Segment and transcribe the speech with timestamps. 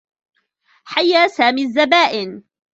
[0.83, 2.43] حيّا سامي الزّبائن.